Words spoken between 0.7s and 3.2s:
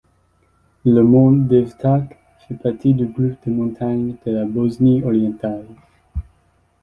Le mont Devetak fait partie du